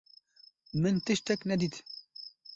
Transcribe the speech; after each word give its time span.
Min 0.81 0.95
tiştek 1.05 1.41
nedît. 1.49 1.75